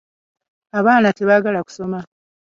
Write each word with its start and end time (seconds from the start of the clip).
Abaana 0.79 1.15
tebagala 1.17 1.59
kusoma. 1.67 1.99